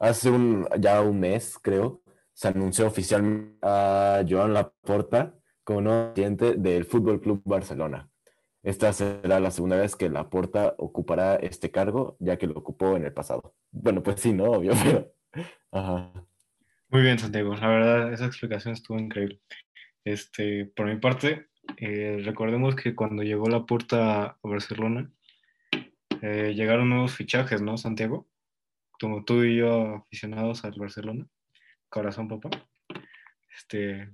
Hace 0.00 0.30
un, 0.30 0.66
ya 0.80 1.02
un 1.02 1.20
mes, 1.20 1.58
creo, 1.60 2.02
se 2.32 2.48
anunció 2.48 2.86
oficialmente 2.86 3.58
a 3.62 4.24
Joan 4.28 4.54
Laporta 4.54 5.34
como 5.64 5.80
nuevo 5.82 6.14
presidente 6.14 6.54
del 6.54 6.84
Fútbol 6.84 7.20
Club 7.20 7.42
Barcelona. 7.44 8.10
Esta 8.62 8.92
será 8.94 9.40
la 9.40 9.50
segunda 9.50 9.76
vez 9.76 9.94
que 9.96 10.08
Laporta 10.08 10.74
ocupará 10.78 11.36
este 11.36 11.70
cargo, 11.70 12.16
ya 12.18 12.38
que 12.38 12.46
lo 12.46 12.54
ocupó 12.58 12.96
en 12.96 13.04
el 13.04 13.12
pasado. 13.12 13.54
Bueno, 13.74 14.02
pues 14.02 14.20
sí, 14.20 14.32
no. 14.32 14.52
Ajá. 15.72 16.12
Muy 16.88 17.02
bien, 17.02 17.18
Santiago. 17.18 17.56
La 17.56 17.66
verdad, 17.66 18.12
esa 18.12 18.26
explicación 18.26 18.72
estuvo 18.72 18.98
increíble. 18.98 19.40
Este, 20.04 20.66
por 20.66 20.86
mi 20.86 20.96
parte, 20.96 21.48
eh, 21.78 22.20
recordemos 22.24 22.76
que 22.76 22.94
cuando 22.94 23.24
llegó 23.24 23.48
la 23.48 23.66
puerta 23.66 24.24
a 24.26 24.38
Barcelona, 24.42 25.10
eh, 26.22 26.54
llegaron 26.54 26.88
nuevos 26.88 27.16
fichajes, 27.16 27.62
¿no, 27.62 27.76
Santiago? 27.76 28.28
Como 29.00 29.24
tú 29.24 29.42
y 29.42 29.56
yo 29.56 29.96
aficionados 29.96 30.64
al 30.64 30.78
Barcelona. 30.78 31.26
Corazón, 31.88 32.28
papá. 32.28 32.50
Este, 33.56 34.08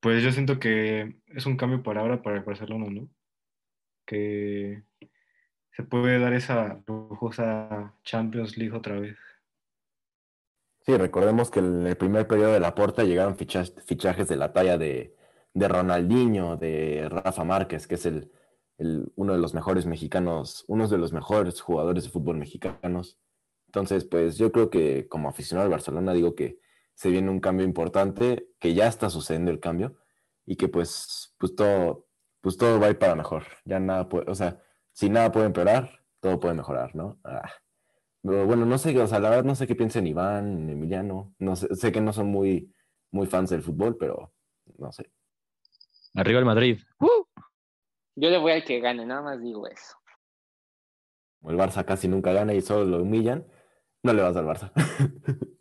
pues 0.00 0.22
yo 0.22 0.30
siento 0.30 0.60
que 0.60 1.16
es 1.26 1.44
un 1.44 1.56
cambio 1.56 1.82
para 1.82 2.02
ahora 2.02 2.22
para 2.22 2.36
el 2.36 2.44
Barcelona, 2.44 2.86
¿no? 2.88 3.10
Que 4.06 4.84
se 5.78 5.84
puede 5.84 6.18
dar 6.18 6.32
esa 6.32 6.82
lujosa 6.88 7.94
Champions 8.02 8.58
League 8.58 8.76
otra 8.76 8.98
vez. 8.98 9.16
Sí, 10.80 10.96
recordemos 10.96 11.52
que 11.52 11.60
en 11.60 11.86
el 11.86 11.96
primer 11.96 12.26
periodo 12.26 12.52
de 12.52 12.58
la 12.58 12.74
porta 12.74 13.04
llegaron 13.04 13.36
fichajes 13.36 14.26
de 14.28 14.36
la 14.36 14.52
talla 14.52 14.76
de, 14.76 15.14
de 15.54 15.68
Ronaldinho, 15.68 16.56
de 16.56 17.08
Rafa 17.08 17.44
Márquez, 17.44 17.86
que 17.86 17.94
es 17.94 18.06
el, 18.06 18.32
el- 18.78 19.12
uno 19.14 19.34
de 19.34 19.38
los 19.38 19.54
mejores 19.54 19.86
mexicanos, 19.86 20.64
uno 20.66 20.88
de 20.88 20.98
los 20.98 21.12
mejores 21.12 21.60
jugadores 21.60 22.02
de 22.04 22.10
fútbol 22.10 22.38
mexicanos. 22.38 23.16
Entonces, 23.66 24.04
pues 24.04 24.36
yo 24.36 24.50
creo 24.50 24.70
que 24.70 25.06
como 25.08 25.28
aficionado 25.28 25.66
al 25.66 25.70
Barcelona 25.70 26.12
digo 26.12 26.34
que 26.34 26.58
se 26.94 27.10
viene 27.10 27.30
un 27.30 27.38
cambio 27.38 27.64
importante, 27.64 28.48
que 28.58 28.74
ya 28.74 28.88
está 28.88 29.10
sucediendo 29.10 29.52
el 29.52 29.60
cambio 29.60 29.94
y 30.44 30.56
que 30.56 30.66
pues, 30.66 31.36
pues 31.38 31.54
todo, 31.54 32.08
pues 32.40 32.56
todo 32.56 32.80
va 32.80 32.86
a 32.86 32.90
ir 32.90 32.98
para 32.98 33.14
mejor. 33.14 33.44
Ya 33.64 33.78
nada 33.78 34.08
puede, 34.08 34.28
o 34.28 34.34
sea, 34.34 34.60
si 34.98 35.08
nada 35.08 35.30
puede 35.30 35.46
empeorar, 35.46 36.00
todo 36.18 36.40
puede 36.40 36.56
mejorar, 36.56 36.96
¿no? 36.96 37.20
Ah. 37.22 37.48
Pero 38.20 38.46
bueno, 38.46 38.66
no 38.66 38.78
sé, 38.78 39.00
o 39.00 39.06
sea, 39.06 39.20
la 39.20 39.30
verdad 39.30 39.44
no 39.44 39.54
sé 39.54 39.68
qué 39.68 39.76
piensen 39.76 40.08
Iván, 40.08 40.68
Emiliano, 40.68 41.36
no 41.38 41.54
sé, 41.54 41.72
sé 41.76 41.92
que 41.92 42.00
no 42.00 42.12
son 42.12 42.26
muy, 42.26 42.74
muy 43.12 43.28
fans 43.28 43.50
del 43.50 43.62
fútbol, 43.62 43.96
pero 43.96 44.32
no 44.76 44.90
sé. 44.90 45.08
Arriba 46.16 46.40
el 46.40 46.46
Madrid. 46.46 46.80
Yo 48.16 48.28
le 48.28 48.38
voy 48.38 48.50
al 48.50 48.64
que 48.64 48.80
gane, 48.80 49.06
nada 49.06 49.22
más 49.22 49.40
digo 49.40 49.68
eso. 49.68 49.94
El 51.44 51.56
Barça 51.56 51.84
casi 51.84 52.08
nunca 52.08 52.32
gana 52.32 52.52
y 52.52 52.60
solo 52.60 52.84
lo 52.84 53.02
humillan, 53.04 53.46
no 54.02 54.12
le 54.12 54.22
vas 54.22 54.36
al 54.36 54.46
Barça. 54.46 54.72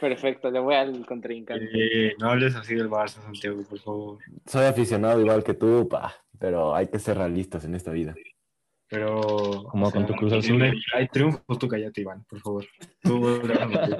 Perfecto, 0.00 0.50
le 0.50 0.58
voy 0.58 0.74
al 0.74 1.06
contrincante. 1.06 1.68
Eh, 1.72 2.14
no 2.18 2.30
hables 2.30 2.56
así 2.56 2.74
del 2.74 2.90
Barça, 2.90 3.22
Santiago, 3.22 3.62
por 3.62 3.78
favor. 3.78 4.18
Soy 4.44 4.64
aficionado 4.64 5.20
igual 5.20 5.44
que 5.44 5.54
tú, 5.54 5.88
pa, 5.88 6.16
pero 6.36 6.74
hay 6.74 6.88
que 6.88 6.98
ser 6.98 7.16
realistas 7.16 7.64
en 7.64 7.76
esta 7.76 7.92
vida. 7.92 8.16
Pero. 8.88 9.64
Como 9.70 9.90
con 9.90 10.06
tu 10.06 10.14
Cruz 10.14 10.32
Azul. 10.32 10.62
Hay, 10.62 10.72
hay 10.94 11.08
triunfos, 11.08 11.58
tú 11.58 11.68
cállate, 11.68 12.00
Iván, 12.00 12.24
por 12.24 12.40
favor. 12.40 12.66
Tú 13.02 13.20
le 13.46 13.54
vas 13.54 13.62
a 13.62 13.66
Madrid. 13.66 13.96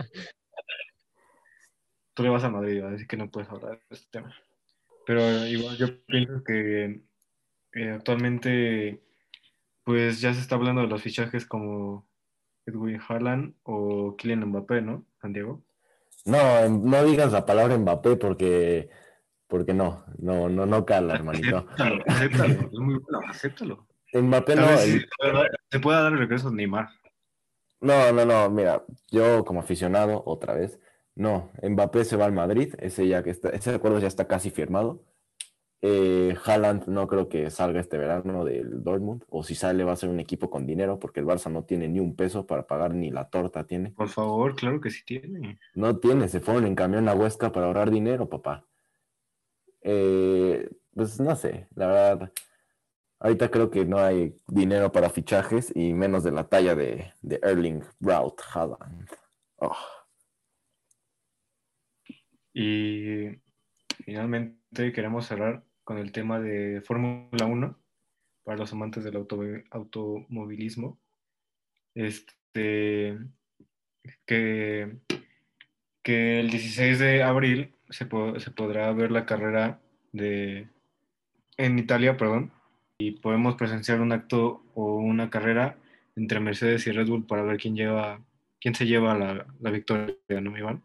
Tú 2.14 2.22
le 2.22 2.28
vas 2.30 2.44
a 2.44 2.50
Madrid, 2.50 2.82
así 2.82 3.06
que 3.06 3.16
no 3.16 3.30
puedes 3.30 3.50
hablar 3.50 3.80
de 3.90 3.96
este 3.96 4.08
tema. 4.10 4.34
Pero 5.06 5.46
igual 5.46 5.76
yo 5.76 5.86
pienso 6.06 6.42
que 6.42 7.02
eh, 7.74 7.90
actualmente, 7.90 9.02
pues 9.84 10.20
ya 10.20 10.32
se 10.32 10.40
está 10.40 10.54
hablando 10.54 10.80
de 10.80 10.88
los 10.88 11.02
fichajes 11.02 11.46
como 11.46 12.08
Edwin 12.64 13.00
Haaland 13.06 13.54
o 13.62 14.16
Kylian 14.16 14.46
Mbappé, 14.46 14.82
¿no, 14.82 15.06
Santiago? 15.20 15.62
No, 16.24 16.68
no 16.68 17.04
digas 17.04 17.32
la 17.32 17.46
palabra 17.46 17.78
Mbappé 17.78 18.16
porque, 18.16 18.88
porque 19.46 19.74
no, 19.74 20.04
no, 20.18 20.48
no, 20.48 20.66
no 20.66 20.84
cala, 20.84 21.14
hermanito. 21.14 21.68
Acéptalo, 21.76 22.04
acéptalo, 22.06 22.70
es 22.72 22.78
muy 22.78 22.94
bueno, 22.94 23.20
acéptalo. 23.28 23.85
Mbappé 24.12 24.56
no, 24.56 24.70
el- 24.80 25.08
se 25.70 25.80
pueda 25.80 26.02
dar 26.02 26.12
el 26.12 26.18
regreso 26.18 26.50
Neymar. 26.50 26.88
no, 27.80 28.12
no, 28.12 28.24
no, 28.24 28.50
mira, 28.50 28.84
yo 29.10 29.44
como 29.44 29.60
aficionado, 29.60 30.22
otra 30.26 30.54
vez, 30.54 30.78
no, 31.14 31.50
Mbappé 31.62 32.04
se 32.04 32.16
va 32.16 32.24
al 32.26 32.32
Madrid, 32.32 32.74
ese 32.78 33.06
ya 33.08 33.22
que 33.22 33.30
está, 33.30 33.50
ese 33.50 33.74
acuerdo 33.74 33.98
ya 33.98 34.08
está 34.08 34.26
casi 34.26 34.50
firmado. 34.50 35.02
Eh, 35.82 36.34
Haaland 36.44 36.86
no 36.88 37.06
creo 37.06 37.28
que 37.28 37.50
salga 37.50 37.80
este 37.80 37.98
verano 37.98 38.44
del 38.44 38.82
Dortmund, 38.82 39.22
o 39.28 39.44
si 39.44 39.54
sale 39.54 39.84
va 39.84 39.92
a 39.92 39.96
ser 39.96 40.08
un 40.08 40.18
equipo 40.20 40.48
con 40.50 40.66
dinero, 40.66 40.98
porque 40.98 41.20
el 41.20 41.26
Barça 41.26 41.50
no 41.50 41.64
tiene 41.64 41.86
ni 41.86 42.00
un 42.00 42.16
peso 42.16 42.46
para 42.46 42.66
pagar 42.66 42.94
ni 42.94 43.10
la 43.10 43.28
torta 43.28 43.66
tiene. 43.66 43.90
Por 43.90 44.08
favor, 44.08 44.56
claro 44.56 44.80
que 44.80 44.90
sí 44.90 45.04
tiene. 45.04 45.58
No 45.74 45.98
tiene, 45.98 46.28
se 46.28 46.40
fueron 46.40 46.66
en 46.66 46.74
camión 46.74 47.08
a 47.08 47.14
Huesca 47.14 47.52
para 47.52 47.66
ahorrar 47.66 47.90
dinero, 47.90 48.28
papá. 48.28 48.64
Eh, 49.82 50.68
pues 50.94 51.20
no 51.20 51.36
sé, 51.36 51.68
la 51.74 51.86
verdad. 51.86 52.32
Ahorita 53.18 53.50
creo 53.50 53.70
que 53.70 53.84
no 53.84 53.98
hay 53.98 54.36
dinero 54.46 54.92
para 54.92 55.08
fichajes 55.10 55.72
y 55.74 55.94
menos 55.94 56.22
de 56.24 56.32
la 56.32 56.48
talla 56.48 56.74
de, 56.74 57.12
de 57.22 57.40
Erling 57.42 57.82
Braut 57.98 58.40
Haaland. 58.52 59.08
Oh, 59.56 59.76
Y 62.52 63.40
finalmente 64.04 64.92
queremos 64.92 65.26
cerrar 65.26 65.62
con 65.84 65.98
el 65.98 66.12
tema 66.12 66.40
de 66.40 66.80
Fórmula 66.82 67.46
1 67.46 67.78
para 68.44 68.58
los 68.58 68.72
amantes 68.72 69.04
del 69.04 69.16
auto- 69.16 69.42
automovilismo. 69.70 70.98
Este, 71.94 73.18
que, 74.26 74.98
que 76.02 76.40
el 76.40 76.50
16 76.50 76.98
de 76.98 77.22
abril 77.22 77.74
se, 77.90 78.06
se 78.40 78.50
podrá 78.50 78.92
ver 78.92 79.10
la 79.10 79.26
carrera 79.26 79.80
de, 80.12 80.68
en 81.56 81.78
Italia, 81.78 82.16
perdón, 82.16 82.52
y 82.98 83.12
podemos 83.12 83.56
presenciar 83.56 84.00
un 84.00 84.12
acto 84.12 84.62
o 84.74 84.96
una 84.96 85.28
carrera 85.30 85.78
entre 86.16 86.40
Mercedes 86.40 86.86
y 86.86 86.92
Red 86.92 87.08
Bull 87.08 87.26
para 87.26 87.42
ver 87.42 87.58
quién 87.58 87.76
lleva, 87.76 88.24
quién 88.60 88.74
se 88.74 88.86
lleva 88.86 89.16
la, 89.16 89.46
la 89.60 89.70
victoria, 89.70 90.16
¿no, 90.40 90.56
Iván? 90.56 90.82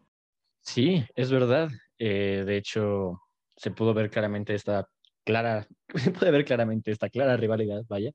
Sí, 0.60 1.04
es 1.14 1.30
verdad. 1.30 1.70
Eh, 1.98 2.44
de 2.46 2.56
hecho, 2.56 3.20
se 3.56 3.70
pudo 3.70 3.94
ver 3.94 4.10
claramente 4.10 4.54
esta 4.54 4.86
clara, 5.24 5.66
se 5.94 6.10
puede 6.10 6.32
ver 6.32 6.44
claramente 6.44 6.90
esta 6.90 7.08
clara 7.08 7.36
rivalidad, 7.36 7.82
vaya, 7.88 8.10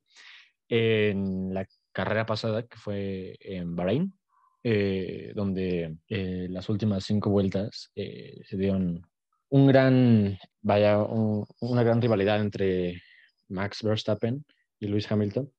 en 0.70 1.54
la 1.54 1.66
carrera 1.92 2.26
pasada 2.26 2.64
que 2.64 2.78
fue 2.78 3.36
en 3.40 3.76
Bahrein, 3.76 4.14
eh, 4.64 5.32
donde 5.34 5.98
eh, 6.10 6.48
las 6.50 6.70
últimas 6.70 7.04
cinco 7.06 7.30
vueltas 7.32 7.92
eh, 7.96 8.42
se 8.46 8.58
dieron 8.58 9.02
un 9.50 9.68
gran, 9.68 10.38
vaya, 10.62 11.00
un- 11.00 11.46
una 11.62 11.84
gran 11.84 12.02
rivalidad 12.02 12.40
entre 12.42 13.02
Max 13.50 13.84
Verstappen 13.84 14.46
y 14.80 14.88
Lewis 14.88 15.12
Hamilton. 15.12 15.52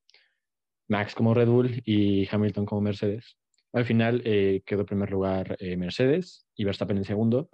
Max 0.88 1.14
como 1.14 1.34
Red 1.34 1.48
Bull 1.48 1.82
y 1.84 2.26
Hamilton 2.30 2.64
como 2.66 2.80
Mercedes. 2.80 3.36
Al 3.72 3.84
final 3.84 4.22
eh, 4.24 4.62
quedó 4.64 4.80
en 4.80 4.86
primer 4.86 5.10
lugar 5.10 5.56
eh, 5.60 5.76
Mercedes 5.76 6.46
y 6.56 6.64
Verstappen 6.64 6.96
en 6.96 7.04
segundo. 7.04 7.50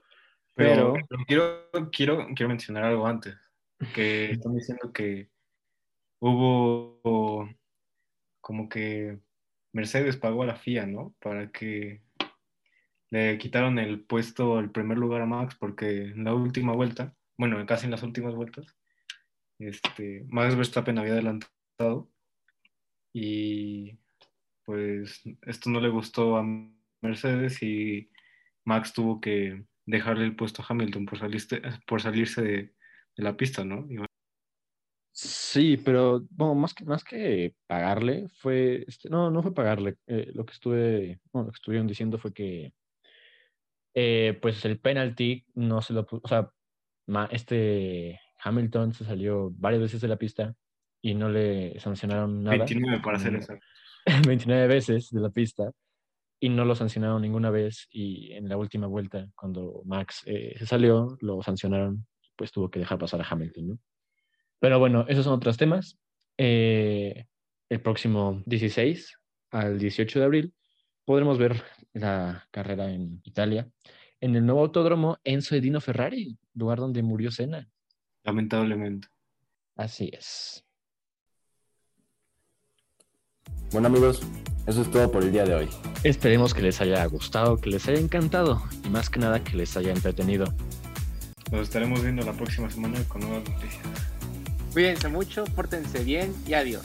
Pero, 0.54 0.92
Pero- 0.92 1.06
pero 1.08 1.24
quiero, 1.26 1.90
quiero, 1.90 2.26
quiero 2.34 2.48
mencionar 2.48 2.84
algo 2.84 3.06
antes. 3.06 3.34
que 3.94 4.30
están 4.30 4.54
diciendo 4.54 4.92
que 4.92 5.30
hubo 6.20 7.48
como 8.40 8.68
que 8.68 9.18
Mercedes 9.72 10.16
pagó 10.16 10.42
a 10.42 10.46
la 10.46 10.56
FIA, 10.56 10.86
¿no? 10.86 11.14
Para 11.20 11.50
que 11.50 12.02
le 13.10 13.38
quitaron 13.38 13.78
el 13.78 14.04
puesto, 14.04 14.58
el 14.60 14.70
primer 14.70 14.98
lugar 14.98 15.22
a 15.22 15.26
Max, 15.26 15.56
porque 15.58 16.02
en 16.04 16.24
la 16.24 16.34
última 16.34 16.72
vuelta, 16.72 17.14
bueno, 17.36 17.64
casi 17.66 17.86
en 17.86 17.90
las 17.90 18.02
últimas 18.02 18.34
vueltas, 18.34 18.76
este, 19.58 20.24
Max 20.28 20.56
Verstappen 20.56 20.98
había 20.98 21.12
adelantado 21.12 22.10
y 23.12 23.98
pues 24.64 25.22
esto 25.42 25.70
no 25.70 25.80
le 25.80 25.88
gustó 25.88 26.36
a 26.36 26.44
Mercedes 27.00 27.62
y 27.62 28.10
Max 28.64 28.92
tuvo 28.92 29.20
que 29.20 29.64
dejarle 29.86 30.24
el 30.24 30.36
puesto 30.36 30.62
a 30.62 30.66
Hamilton 30.68 31.06
por 31.06 31.18
salirse, 31.18 31.62
por 31.86 32.00
salirse 32.00 32.42
de, 32.42 32.74
la 33.16 33.36
pista, 33.36 33.64
¿no? 33.64 33.86
Sí, 35.12 35.76
pero 35.76 36.26
bueno, 36.30 36.56
más 36.56 36.74
que, 36.74 36.84
más 36.84 37.04
que 37.04 37.54
pagarle, 37.68 38.28
fue, 38.40 38.84
este, 38.88 39.08
no, 39.08 39.30
no 39.30 39.42
fue 39.42 39.54
pagarle. 39.54 39.96
Eh, 40.08 40.32
lo 40.34 40.44
que 40.44 40.52
estuve, 40.52 41.20
bueno, 41.32 41.46
lo 41.46 41.52
que 41.52 41.56
estuvieron 41.56 41.86
diciendo 41.86 42.18
fue 42.18 42.32
que, 42.32 42.72
eh, 43.94 44.36
pues 44.42 44.64
el 44.64 44.80
penalty 44.80 45.44
no 45.54 45.80
se 45.80 45.92
lo, 45.92 46.04
o 46.10 46.28
sea, 46.28 46.50
este 47.30 48.20
Hamilton 48.44 48.92
se 48.92 49.04
salió 49.04 49.50
varias 49.56 49.82
veces 49.82 50.00
de 50.00 50.08
la 50.08 50.16
pista 50.16 50.54
y 51.02 51.14
no 51.14 51.28
le 51.28 51.78
sancionaron 51.80 52.44
nada. 52.44 52.58
29 52.58 53.00
para 53.02 53.16
hacer 53.16 53.34
eso. 53.34 53.54
29 54.26 54.66
veces 54.68 55.10
de 55.10 55.20
la 55.20 55.30
pista 55.30 55.70
y 56.40 56.50
no 56.50 56.64
lo 56.64 56.74
sancionaron 56.74 57.22
ninguna 57.22 57.50
vez 57.50 57.88
y 57.90 58.32
en 58.32 58.48
la 58.48 58.56
última 58.56 58.86
vuelta, 58.86 59.28
cuando 59.34 59.82
Max 59.86 60.22
eh, 60.26 60.54
se 60.58 60.66
salió, 60.66 61.16
lo 61.20 61.42
sancionaron, 61.42 62.06
pues 62.36 62.52
tuvo 62.52 62.70
que 62.70 62.80
dejar 62.80 62.98
pasar 62.98 63.20
a 63.20 63.26
Hamilton, 63.28 63.68
¿no? 63.68 63.78
Pero 64.60 64.78
bueno, 64.78 65.06
esos 65.08 65.24
son 65.24 65.34
otros 65.34 65.56
temas. 65.56 65.98
Eh, 66.36 67.26
el 67.68 67.80
próximo 67.80 68.42
16 68.46 69.16
al 69.50 69.78
18 69.78 70.18
de 70.18 70.24
abril 70.24 70.54
podremos 71.04 71.38
ver 71.38 71.62
la 71.92 72.46
carrera 72.50 72.90
en 72.90 73.20
Italia, 73.24 73.68
en 74.20 74.36
el 74.36 74.44
nuevo 74.44 74.60
autódromo 74.60 75.18
Enzo 75.24 75.54
Edino 75.54 75.80
Ferrari, 75.80 76.38
lugar 76.54 76.78
donde 76.78 77.02
murió 77.02 77.30
Senna. 77.30 77.68
Lamentablemente. 78.24 79.08
Así 79.76 80.10
es. 80.12 80.64
Bueno 83.72 83.88
amigos, 83.88 84.22
eso 84.66 84.82
es 84.82 84.90
todo 84.90 85.10
por 85.10 85.24
el 85.24 85.32
día 85.32 85.44
de 85.44 85.54
hoy. 85.54 85.68
Esperemos 86.04 86.54
que 86.54 86.62
les 86.62 86.80
haya 86.80 87.04
gustado, 87.06 87.60
que 87.60 87.70
les 87.70 87.86
haya 87.88 87.98
encantado 87.98 88.62
y 88.84 88.88
más 88.88 89.10
que 89.10 89.20
nada 89.20 89.42
que 89.42 89.56
les 89.56 89.76
haya 89.76 89.92
entretenido. 89.92 90.46
Nos 91.50 91.62
estaremos 91.62 92.02
viendo 92.02 92.24
la 92.24 92.32
próxima 92.32 92.70
semana 92.70 93.02
con 93.08 93.20
nuevas 93.20 93.48
noticias. 93.48 93.86
Cuídense 94.72 95.08
mucho, 95.08 95.44
pórtense 95.44 96.02
bien 96.02 96.34
y 96.46 96.54
adiós. 96.54 96.82